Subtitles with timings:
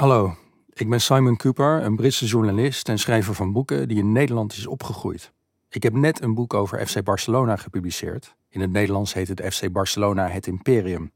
[0.00, 0.36] Hallo,
[0.72, 4.66] ik ben Simon Cooper, een Britse journalist en schrijver van boeken die in Nederland is
[4.66, 5.32] opgegroeid.
[5.68, 8.34] Ik heb net een boek over FC Barcelona gepubliceerd.
[8.48, 11.12] In het Nederlands heet het FC Barcelona Het Imperium.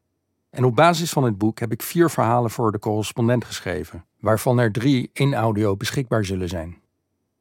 [0.50, 4.58] En op basis van het boek heb ik vier verhalen voor de correspondent geschreven, waarvan
[4.58, 6.78] er drie in audio beschikbaar zullen zijn.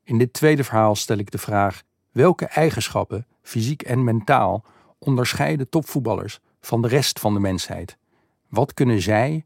[0.04, 1.82] In dit tweede verhaal stel ik de vraag:
[2.12, 4.66] welke eigenschappen, fysiek en mentaal,
[4.98, 7.98] onderscheiden topvoetballers van de rest van de mensheid?
[8.50, 9.46] Wat kunnen zij,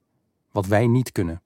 [0.52, 1.42] wat wij niet kunnen?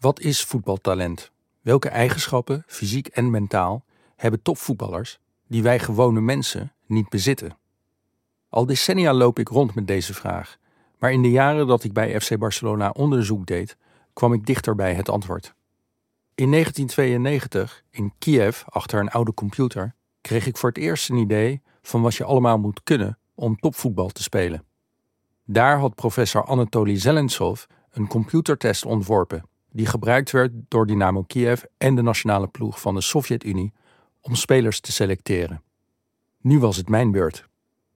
[0.00, 1.30] Wat is voetbaltalent?
[1.60, 3.84] Welke eigenschappen, fysiek en mentaal,
[4.16, 7.58] hebben topvoetballers die wij gewone mensen niet bezitten?
[8.48, 10.56] Al decennia loop ik rond met deze vraag,
[10.98, 13.76] maar in de jaren dat ik bij FC Barcelona onderzoek deed,
[14.12, 15.54] kwam ik dichter bij het antwoord.
[16.34, 21.62] In 1992, in Kiev, achter een oude computer, kreeg ik voor het eerst een idee
[21.82, 24.64] van wat je allemaal moet kunnen om topvoetbal te spelen.
[25.44, 31.94] Daar had professor Anatoly Zelentsov een computertest ontworpen die gebruikt werd door Dynamo Kiev en
[31.94, 33.72] de nationale ploeg van de Sovjet-Unie
[34.20, 35.62] om spelers te selecteren.
[36.40, 37.48] Nu was het mijn beurt.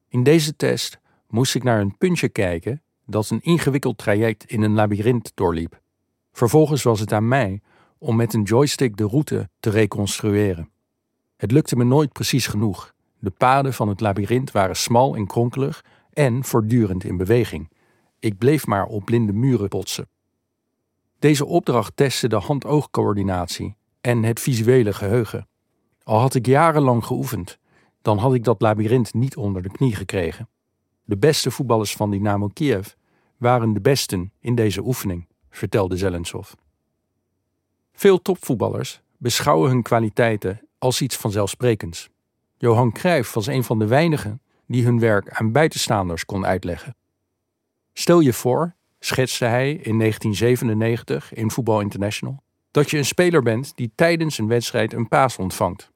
[0.08, 4.74] In deze test moest ik naar een puntje kijken dat een ingewikkeld traject in een
[4.74, 5.80] labyrint doorliep.
[6.32, 7.60] Vervolgens was het aan mij
[7.98, 10.70] om met een joystick de route te reconstrueren.
[11.36, 12.94] Het lukte me nooit precies genoeg.
[13.18, 17.70] De paden van het labyrint waren smal en kronkelig en voortdurend in beweging.
[18.18, 20.08] Ik bleef maar op blinde muren botsen.
[21.22, 25.48] Deze opdracht testte de hand-oogcoördinatie en het visuele geheugen.
[26.02, 27.58] Al had ik jarenlang geoefend,
[28.00, 30.48] dan had ik dat labyrint niet onder de knie gekregen.
[31.04, 32.88] De beste voetballers van Dynamo Kiev
[33.36, 36.52] waren de besten in deze oefening, vertelde Zelensov.
[37.92, 42.08] Veel topvoetballers beschouwen hun kwaliteiten als iets vanzelfsprekends.
[42.56, 46.96] Johan Cruijff was een van de weinigen die hun werk aan buitenstaanders kon uitleggen.
[47.92, 53.76] Stel je voor schetste hij in 1997 in Football International dat je een speler bent
[53.76, 55.90] die tijdens een wedstrijd een paas ontvangt.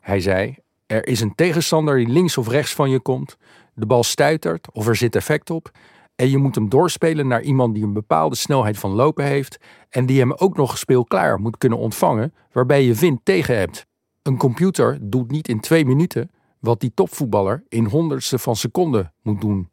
[0.00, 0.56] Hij zei:
[0.86, 3.36] Er is een tegenstander die links of rechts van je komt,
[3.74, 5.70] de bal stuitert of er zit effect op,
[6.16, 10.06] en je moet hem doorspelen naar iemand die een bepaalde snelheid van lopen heeft en
[10.06, 13.86] die hem ook nog speelklaar moet kunnen ontvangen, waarbij je wind tegen hebt.
[14.22, 19.40] Een computer doet niet in twee minuten wat die topvoetballer in honderdste van seconde moet
[19.40, 19.70] doen.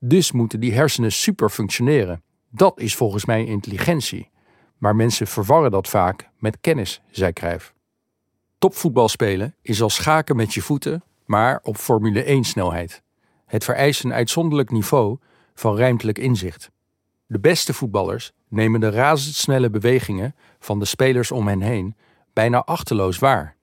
[0.00, 2.22] Dus moeten die hersenen super functioneren.
[2.50, 4.30] Dat is volgens mij intelligentie.
[4.78, 7.74] Maar mensen verwarren dat vaak met kennis, zei Cruijff.
[8.58, 13.02] Topvoetbal spelen is als schaken met je voeten, maar op Formule 1 snelheid.
[13.46, 15.18] Het vereist een uitzonderlijk niveau
[15.54, 16.70] van ruimtelijk inzicht.
[17.26, 21.96] De beste voetballers nemen de razendsnelle bewegingen van de spelers om hen heen
[22.32, 23.56] bijna achterloos waar.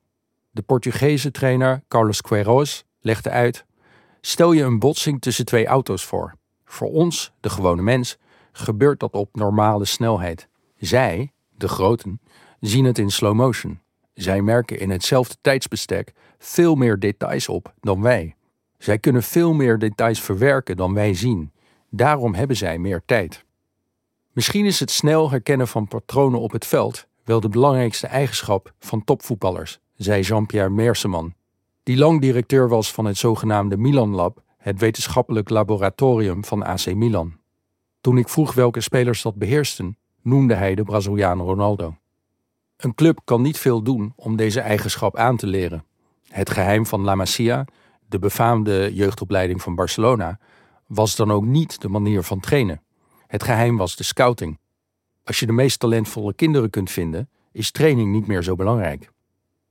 [0.52, 3.66] De Portugese trainer Carlos Queiroz legde uit
[4.28, 6.36] Stel je een botsing tussen twee auto's voor.
[6.66, 8.18] Voor ons, de gewone mens,
[8.52, 10.48] gebeurt dat op normale snelheid.
[10.78, 12.22] Zij, de groten,
[12.60, 13.80] zien het in slow motion.
[14.14, 18.36] Zij merken in hetzelfde tijdsbestek veel meer details op dan wij.
[18.78, 21.52] Zij kunnen veel meer details verwerken dan wij zien.
[21.90, 23.46] Daarom hebben zij meer tijd.
[24.32, 29.04] Misschien is het snel herkennen van patronen op het veld wel de belangrijkste eigenschap van
[29.04, 31.34] topvoetballers, zei Jean-Pierre Meerseman,
[31.86, 37.38] die lang directeur was van het zogenaamde Milan Lab, het wetenschappelijk laboratorium van AC Milan.
[38.02, 41.98] Toen ik vroeg welke spelers dat beheersten, noemde hij de Braziliaan Ronaldo.
[42.78, 45.86] Een club kan niet veel doen om deze eigenschap aan te leren.
[46.28, 47.66] Het geheim van La Masia,
[48.08, 50.40] de befaamde jeugdopleiding van Barcelona,
[50.88, 52.82] was dan ook niet de manier van trainen.
[53.28, 54.60] Het geheim was de scouting.
[55.24, 59.14] Als je de meest talentvolle kinderen kunt vinden, is training niet meer zo belangrijk.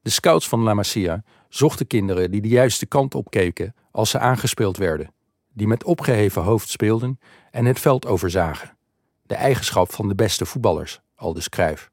[0.04, 4.18] De scouts van La Masia zochten kinderen die de juiste kant op keken als ze
[4.18, 5.12] aangespeeld werden,
[5.52, 7.18] die met opgeheven hoofd speelden
[7.50, 8.76] en het veld overzagen.
[9.22, 11.90] De eigenschap van de beste voetballers, aldus Cruijff.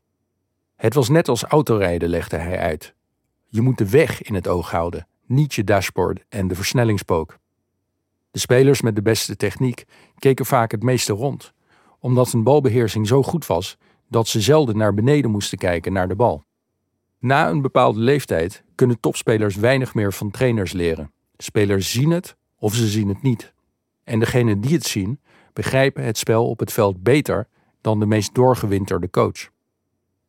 [0.76, 2.94] Het was net als autorijden, legde hij uit.
[3.48, 7.38] Je moet de weg in het oog houden, niet je dashboard en de versnellingspook.
[8.32, 9.84] De spelers met de beste techniek
[10.20, 11.54] keken vaak het meeste rond,
[12.00, 13.78] omdat hun balbeheersing zo goed was
[14.08, 16.44] dat ze zelden naar beneden moesten kijken naar de bal.
[17.22, 21.12] Na een bepaalde leeftijd kunnen topspelers weinig meer van trainers leren.
[21.38, 23.54] Spelers zien het of ze zien het niet.
[24.04, 25.20] En degenen die het zien,
[25.54, 27.48] begrijpen het spel op het veld beter
[27.82, 29.50] dan de meest doorgewinterde coach.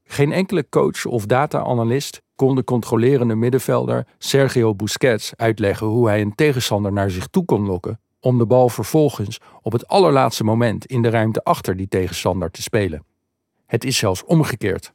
[0.04, 6.34] Geen enkele coach of data-analyst kon de controlerende middenvelder Sergio Busquets uitleggen hoe hij een
[6.34, 11.02] tegenstander naar zich toe kon lokken om de bal vervolgens op het allerlaatste moment in
[11.02, 13.04] de ruimte achter die tegenstander te spelen.
[13.66, 14.92] Het is zelfs omgekeerd.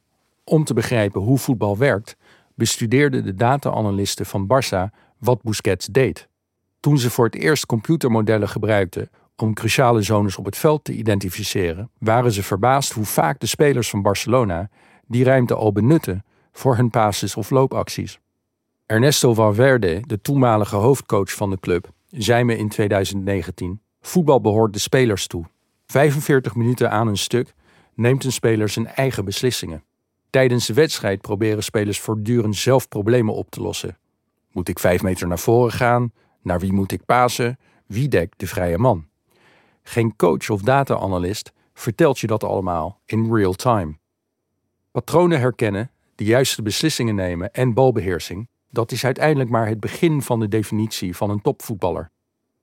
[0.48, 2.16] Om te begrijpen hoe voetbal werkt,
[2.54, 6.28] bestudeerden de data-analysten van Barça wat Busquets deed.
[6.80, 11.90] Toen ze voor het eerst computermodellen gebruikten om cruciale zones op het veld te identificeren,
[11.98, 14.70] waren ze verbaasd hoe vaak de spelers van Barcelona
[15.06, 18.18] die ruimte al benutten voor hun passes of loopacties.
[18.86, 24.78] Ernesto Valverde, de toenmalige hoofdcoach van de club, zei me in 2019: Voetbal behoort de
[24.78, 25.44] spelers toe.
[25.86, 27.54] 45 minuten aan een stuk
[27.94, 29.82] neemt een speler zijn eigen beslissingen.
[30.30, 33.98] Tijdens de wedstrijd proberen spelers voortdurend zelf problemen op te lossen.
[34.52, 36.12] Moet ik vijf meter naar voren gaan?
[36.42, 37.58] Naar wie moet ik pasen?
[37.86, 39.06] Wie dekt de vrije man?
[39.82, 43.98] Geen coach of data-analyst vertelt je dat allemaal in real time.
[44.90, 50.40] Patronen herkennen, de juiste beslissingen nemen en balbeheersing, dat is uiteindelijk maar het begin van
[50.40, 52.10] de definitie van een topvoetballer.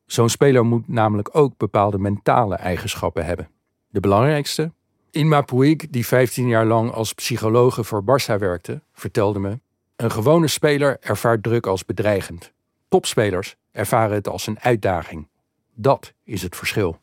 [0.06, 3.50] Zo'n speler moet namelijk ook bepaalde mentale eigenschappen hebben.
[3.88, 4.72] De belangrijkste?
[5.16, 9.60] Inma Puig, die 15 jaar lang als psychologe voor Barça werkte, vertelde me:
[9.96, 12.54] Een gewone speler ervaart druk als bedreigend.
[12.88, 15.28] Topspelers ervaren het als een uitdaging.
[15.74, 17.00] Dat is het verschil.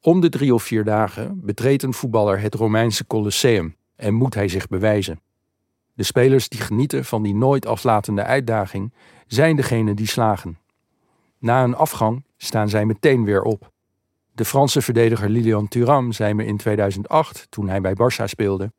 [0.00, 4.48] Om de drie of vier dagen betreedt een voetballer het Romeinse Colosseum en moet hij
[4.48, 5.20] zich bewijzen.
[5.94, 8.92] De spelers die genieten van die nooit aflatende uitdaging
[9.26, 10.58] zijn degenen die slagen.
[11.38, 13.71] Na een afgang staan zij meteen weer op.
[14.34, 18.72] De Franse verdediger Lilian Thuram zei me in 2008, toen hij bij Barça speelde: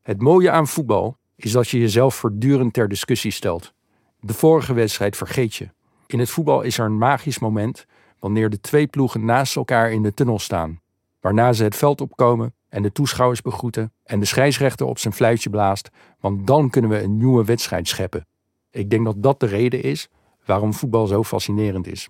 [0.00, 3.72] Het mooie aan voetbal is dat je jezelf voortdurend ter discussie stelt.
[4.20, 5.68] De vorige wedstrijd vergeet je.
[6.06, 7.86] In het voetbal is er een magisch moment
[8.18, 10.80] wanneer de twee ploegen naast elkaar in de tunnel staan,
[11.20, 15.50] waarna ze het veld opkomen en de toeschouwers begroeten en de scheidsrechter op zijn fluitje
[15.50, 18.26] blaast, want dan kunnen we een nieuwe wedstrijd scheppen.
[18.70, 20.08] Ik denk dat dat de reden is
[20.44, 22.08] waarom voetbal zo fascinerend is.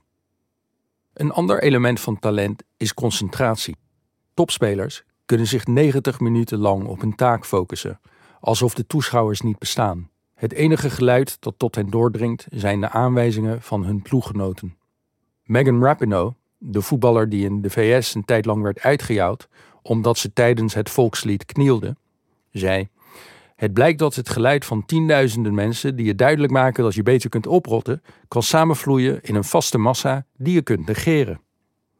[1.14, 3.76] Een ander element van talent is concentratie.
[4.34, 8.00] Topspelers kunnen zich 90 minuten lang op een taak focussen,
[8.40, 10.10] alsof de toeschouwers niet bestaan.
[10.34, 14.76] Het enige geluid dat tot hen doordringt zijn de aanwijzingen van hun ploeggenoten.
[15.44, 19.48] Megan Rapinoe, de voetballer die in de VS een tijd lang werd uitgejouwd
[19.86, 21.96] omdat ze tijdens het volkslied knielde,
[22.50, 22.88] zei:
[23.54, 27.30] Het blijkt dat het geluid van tienduizenden mensen die je duidelijk maken dat je beter
[27.30, 31.40] kunt oprotten, kan samenvloeien in een vaste massa die je kunt negeren.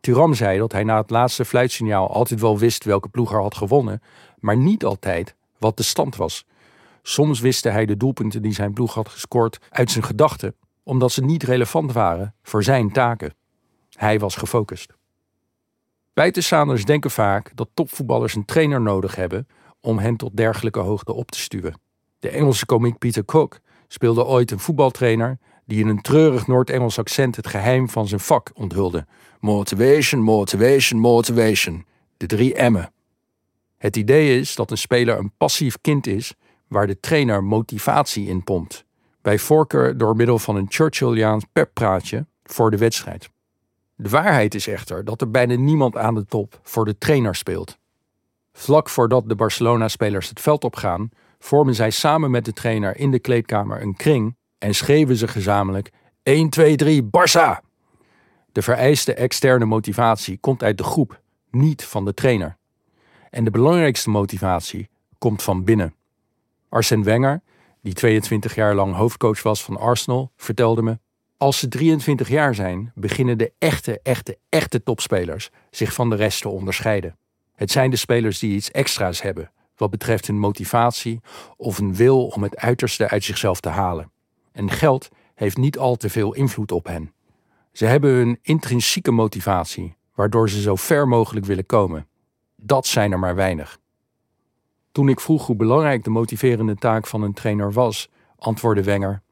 [0.00, 3.54] Turam zei dat hij na het laatste fluitsignaal altijd wel wist welke ploeg er had
[3.54, 4.02] gewonnen,
[4.38, 6.46] maar niet altijd wat de stand was.
[7.02, 11.24] Soms wist hij de doelpunten die zijn ploeg had gescoord uit zijn gedachten, omdat ze
[11.24, 13.34] niet relevant waren voor zijn taken.
[13.90, 14.92] Hij was gefocust.
[16.14, 19.46] Buitenstaanders denken vaak dat topvoetballers een trainer nodig hebben
[19.84, 21.80] om hen tot dergelijke hoogte op te stuwen.
[22.18, 27.36] De Engelse komiek Peter Cook speelde ooit een voetbaltrainer die in een treurig Noord-Engels accent
[27.36, 29.06] het geheim van zijn vak onthulde.
[29.40, 31.84] Motivation, motivation, motivation.
[32.16, 32.92] De drie M'en.
[33.76, 36.34] Het idee is dat een speler een passief kind is
[36.68, 38.84] waar de trainer motivatie in pompt.
[39.22, 43.30] Bij voorkeur door middel van een Churchilliaans peppraatje voor de wedstrijd.
[43.96, 47.78] De waarheid is echter dat er bijna niemand aan de top voor de trainer speelt.
[48.56, 51.08] Vlak voordat de Barcelona-spelers het veld opgaan,
[51.38, 55.90] vormen zij samen met de trainer in de kleedkamer een kring en schreeuwen ze gezamenlijk
[56.22, 57.64] 1, 2, 3, Barça!
[58.52, 61.20] De vereiste externe motivatie komt uit de groep,
[61.50, 62.56] niet van de trainer.
[63.30, 65.94] En de belangrijkste motivatie komt van binnen.
[66.68, 67.42] Arsène Wenger,
[67.82, 70.98] die 22 jaar lang hoofdcoach was van Arsenal, vertelde me:
[71.36, 76.42] Als ze 23 jaar zijn, beginnen de echte, echte, echte topspelers zich van de rest
[76.42, 77.16] te onderscheiden.
[77.54, 81.20] Het zijn de spelers die iets extra's hebben, wat betreft hun motivatie
[81.56, 84.10] of een wil om het uiterste uit zichzelf te halen.
[84.52, 87.12] En geld heeft niet al te veel invloed op hen.
[87.72, 92.06] Ze hebben hun intrinsieke motivatie, waardoor ze zo ver mogelijk willen komen.
[92.56, 93.78] Dat zijn er maar weinig.
[94.92, 99.22] Toen ik vroeg hoe belangrijk de motiverende taak van een trainer was, antwoordde Wenger: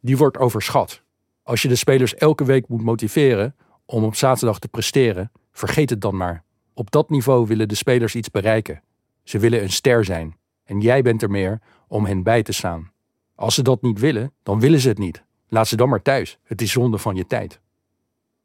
[0.00, 1.02] Die wordt overschat.
[1.42, 6.00] Als je de spelers elke week moet motiveren om op zaterdag te presteren, vergeet het
[6.00, 6.44] dan maar.
[6.78, 8.82] Op dat niveau willen de spelers iets bereiken.
[9.22, 10.36] Ze willen een ster zijn.
[10.64, 12.90] En jij bent er meer om hen bij te staan.
[13.34, 15.24] Als ze dat niet willen, dan willen ze het niet.
[15.48, 16.38] Laat ze dan maar thuis.
[16.44, 17.60] Het is zonde van je tijd.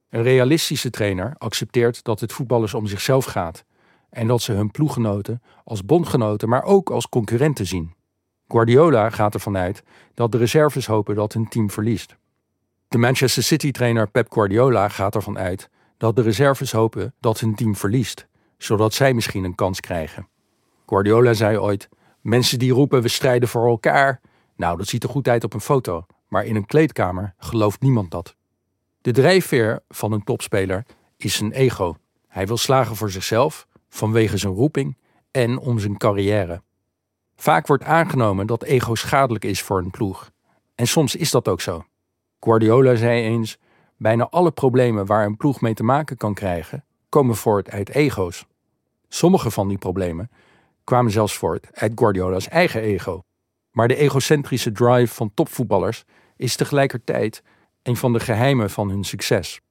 [0.09, 3.65] Een realistische trainer accepteert dat het voetballers om zichzelf gaat
[4.09, 7.93] en dat ze hun ploeggenoten als bondgenoten, maar ook als concurrenten zien.
[8.47, 12.15] Guardiola gaat ervan uit dat de reserves hopen dat hun team verliest.
[12.87, 15.69] De Manchester City-trainer Pep Guardiola gaat ervan uit
[16.03, 20.27] dat de reserves hopen dat hun team verliest, zodat zij misschien een kans krijgen.
[20.85, 21.89] Guardiola zei ooit:
[22.21, 24.21] Mensen die roepen we strijden voor elkaar.
[24.55, 28.11] Nou, dat ziet er goed uit op een foto, maar in een kleedkamer gelooft niemand
[28.11, 28.35] dat.
[29.01, 30.85] De drijfveer van een topspeler
[31.17, 31.97] is zijn ego.
[32.27, 34.97] Hij wil slagen voor zichzelf, vanwege zijn roeping
[35.31, 36.61] en om zijn carrière.
[37.35, 40.31] Vaak wordt aangenomen dat ego schadelijk is voor een ploeg.
[40.75, 41.85] En soms is dat ook zo.
[42.39, 43.57] Guardiola zei eens:
[44.03, 48.45] bijna alle problemen waar een ploeg mee te maken kan krijgen, komen voort uit ego's.
[49.07, 50.31] Sommige van die problemen
[50.83, 53.23] kwamen zelfs voort uit Guardiola's eigen ego.
[53.71, 56.03] Maar de egocentrische drive van topvoetballers
[56.35, 57.43] is tegelijkertijd
[57.83, 59.61] een van de geheimen van hun succes.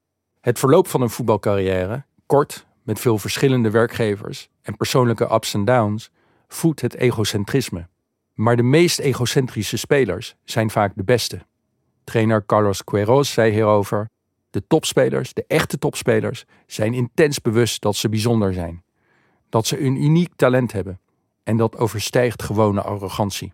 [0.40, 6.10] Het verloop van een voetbalcarrière, kort, met veel verschillende werkgevers en persoonlijke ups en downs,
[6.48, 7.88] voedt het egocentrisme.
[8.34, 11.40] Maar de meest egocentrische spelers zijn vaak de beste.
[12.04, 14.10] Trainer Carlos Queiroz zei hierover:
[14.52, 18.84] De topspelers, de echte topspelers, zijn intens bewust dat ze bijzonder zijn.
[19.48, 21.00] Dat ze een uniek talent hebben
[21.42, 23.52] en dat overstijgt gewone arrogantie.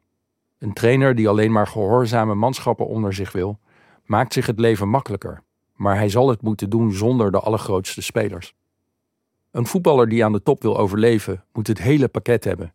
[0.58, 3.58] Een trainer die alleen maar gehoorzame manschappen onder zich wil,
[4.04, 5.42] maakt zich het leven makkelijker,
[5.74, 8.54] maar hij zal het moeten doen zonder de allergrootste spelers.
[9.50, 12.74] Een voetballer die aan de top wil overleven, moet het hele pakket hebben: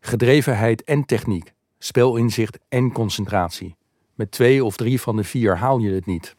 [0.00, 3.76] gedrevenheid en techniek, speelinzicht en concentratie.
[4.14, 6.36] Met twee of drie van de vier haal je het niet.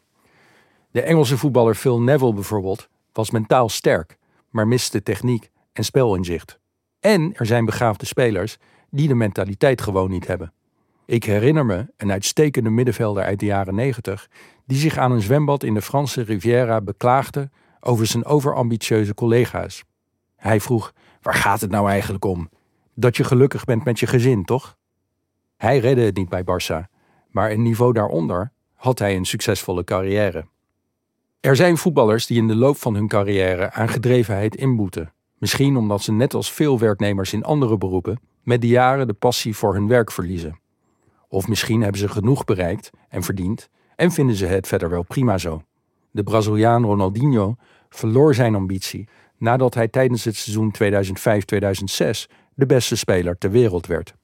[0.90, 4.18] De Engelse voetballer Phil Neville bijvoorbeeld was mentaal sterk,
[4.48, 6.58] maar miste techniek en speelinzicht.
[7.00, 8.56] En er zijn begaafde spelers
[8.90, 10.52] die de mentaliteit gewoon niet hebben.
[11.04, 14.28] Ik herinner me een uitstekende middenvelder uit de jaren 90
[14.66, 19.84] die zich aan een zwembad in de Franse Riviera beklaagde over zijn overambitieuze collega's.
[20.36, 20.92] Hij vroeg:
[21.22, 22.50] Waar gaat het nou eigenlijk om?
[22.94, 24.76] Dat je gelukkig bent met je gezin, toch?
[25.56, 26.90] Hij redde het niet bij Barça,
[27.28, 30.46] maar een niveau daaronder had hij een succesvolle carrière.
[31.40, 35.12] Er zijn voetballers die in de loop van hun carrière aan gedrevenheid inboeten.
[35.38, 39.56] Misschien omdat ze net als veel werknemers in andere beroepen met de jaren de passie
[39.56, 40.60] voor hun werk verliezen.
[41.28, 45.38] Of misschien hebben ze genoeg bereikt en verdiend en vinden ze het verder wel prima
[45.38, 45.62] zo.
[46.10, 47.56] De Braziliaan Ronaldinho
[47.88, 50.74] verloor zijn ambitie nadat hij tijdens het seizoen
[52.28, 54.14] 2005-2006 de beste speler ter wereld werd.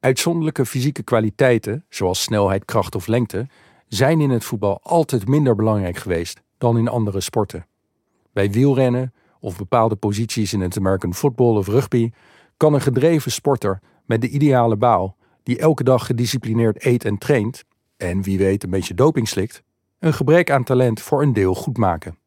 [0.00, 3.46] Uitzonderlijke fysieke kwaliteiten, zoals snelheid, kracht of lengte,
[3.88, 7.66] zijn in het voetbal altijd minder belangrijk geweest dan in andere sporten.
[8.32, 12.12] Bij wielrennen of bepaalde posities in het American football of rugby
[12.56, 17.64] kan een gedreven sporter met de ideale bouw, die elke dag gedisciplineerd eet en traint,
[17.96, 19.62] en wie weet een beetje doping slikt,
[19.98, 22.18] een gebrek aan talent voor een deel goed maken.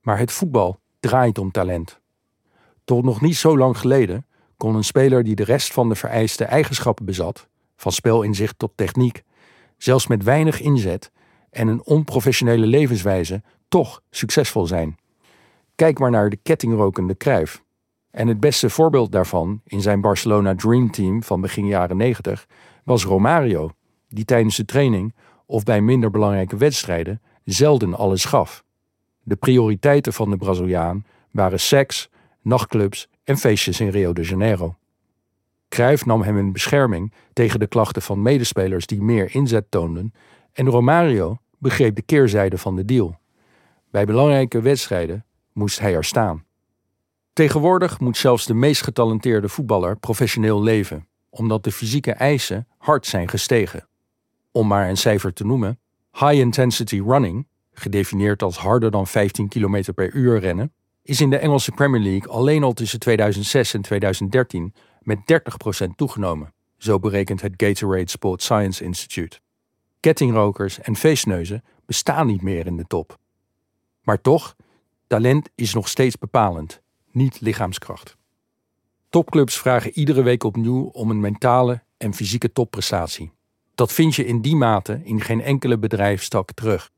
[0.00, 2.00] Maar het voetbal draait om talent.
[2.84, 6.44] Tot nog niet zo lang geleden kon een speler die de rest van de vereiste
[6.44, 9.22] eigenschappen bezat, van spelinzicht tot techniek,
[9.76, 11.10] zelfs met weinig inzet
[11.58, 14.96] en een onprofessionele levenswijze, toch succesvol zijn.
[15.74, 17.62] Kijk maar naar de kettingrokende Cruijff.
[18.10, 22.46] En het beste voorbeeld daarvan in zijn Barcelona Dream Team van begin jaren 90
[22.84, 23.70] was Romario,
[24.08, 25.14] die tijdens de training
[25.46, 28.64] of bij minder belangrijke wedstrijden zelden alles gaf.
[29.22, 32.10] De prioriteiten van de Braziliaan waren seks,
[32.42, 34.74] nachtclubs en feestjes in Rio de Janeiro.
[35.68, 40.12] Cruijff nam hem in bescherming tegen de klachten van medespelers die meer inzet toonden
[40.52, 43.18] en Romario begreep de keerzijde van de deal.
[43.90, 46.44] Bij belangrijke wedstrijden moest hij er staan.
[47.32, 53.28] Tegenwoordig moet zelfs de meest getalenteerde voetballer professioneel leven, omdat de fysieke eisen hard zijn
[53.28, 53.88] gestegen.
[54.52, 55.78] Om maar een cijfer te noemen,
[56.12, 60.72] high intensity running, gedefinieerd als harder dan 15 km per uur rennen,
[61.02, 65.18] is in de Engelse Premier League alleen al tussen 2006 en 2013 met
[65.84, 69.38] 30% toegenomen, zo berekent het Gatorade Sport Science Institute.
[70.00, 73.18] Kettingrokers en feestneuzen bestaan niet meer in de top.
[74.02, 74.56] Maar toch,
[75.06, 78.16] talent is nog steeds bepalend, niet lichaamskracht.
[79.08, 83.32] Topclubs vragen iedere week opnieuw om een mentale en fysieke topprestatie.
[83.74, 86.90] Dat vind je in die mate in geen enkele bedrijfstak terug.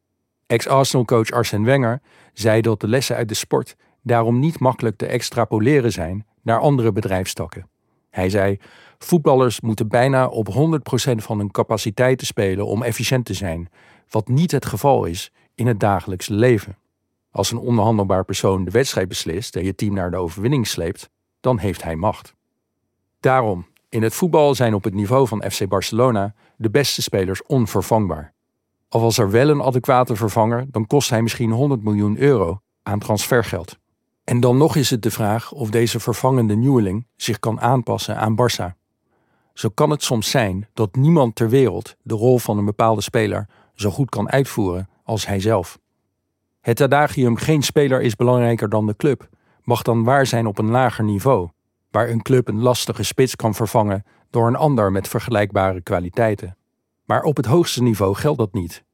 [0.46, 2.00] Ex-Arsenal-coach Arsène Wenger
[2.32, 6.92] zei dat de lessen uit de sport daarom niet makkelijk te extrapoleren zijn naar andere
[6.92, 7.68] bedrijfstakken.
[8.10, 8.58] Hij zei:
[8.98, 10.52] Voetballers moeten bijna op 100%
[11.14, 13.68] van hun capaciteiten spelen om efficiënt te zijn,
[14.08, 16.76] wat niet het geval is in het dagelijks leven.
[17.30, 21.58] Als een onhandelbaar persoon de wedstrijd beslist en je team naar de overwinning sleept, dan
[21.58, 22.34] heeft hij macht.
[23.20, 28.32] Daarom, in het voetbal zijn op het niveau van FC Barcelona de beste spelers onvervangbaar.
[28.88, 32.98] Al was er wel een adequate vervanger, dan kost hij misschien 100 miljoen euro aan
[32.98, 33.79] transfergeld.
[34.30, 38.36] En dan nog is het de vraag of deze vervangende nieuweling zich kan aanpassen aan
[38.36, 38.76] Barça.
[39.54, 43.48] Zo kan het soms zijn dat niemand ter wereld de rol van een bepaalde speler
[43.74, 45.78] zo goed kan uitvoeren als hij zelf.
[46.60, 49.28] Het adagium geen speler is belangrijker dan de club
[49.62, 51.48] mag dan waar zijn op een lager niveau,
[51.90, 56.56] waar een club een lastige spits kan vervangen door een ander met vergelijkbare kwaliteiten.
[57.04, 58.84] Maar op het hoogste niveau geldt dat niet.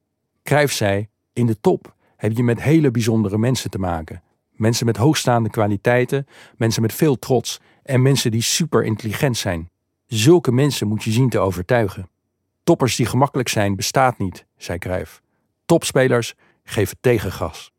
[0.43, 4.21] Cruijff zei, in de top heb je met hele bijzondere mensen te maken.
[4.57, 9.71] Mensen met hoogstaande kwaliteiten, mensen met veel trots en mensen die super intelligent zijn.
[10.07, 12.09] Zulke mensen moet je zien te overtuigen.
[12.65, 15.23] Toppers die gemakkelijk zijn bestaat niet, zei Cruijff.
[15.67, 16.35] Topspelers
[16.65, 17.73] geven tegengas.